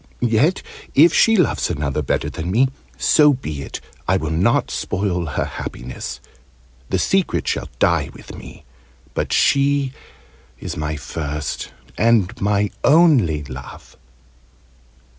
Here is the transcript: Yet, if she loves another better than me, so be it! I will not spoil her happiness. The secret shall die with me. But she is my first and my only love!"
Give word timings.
Yet, 0.23 0.63
if 0.95 1.13
she 1.13 1.35
loves 1.37 1.69
another 1.69 2.01
better 2.01 2.27
than 2.27 2.49
me, 2.49 2.69
so 2.97 3.33
be 3.33 3.61
it! 3.61 3.79
I 4.07 4.17
will 4.17 4.31
not 4.31 4.71
spoil 4.71 5.27
her 5.27 5.45
happiness. 5.45 6.19
The 6.89 6.97
secret 6.97 7.47
shall 7.47 7.69
die 7.77 8.09
with 8.11 8.35
me. 8.35 8.63
But 9.13 9.31
she 9.31 9.93
is 10.59 10.75
my 10.75 10.95
first 10.95 11.69
and 11.99 12.31
my 12.41 12.71
only 12.83 13.43
love!" 13.43 13.95